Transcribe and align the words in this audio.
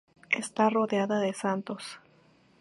Está 0.43 0.63
rodeada 0.71 1.19
de 1.19 1.31
santos. 1.31 1.83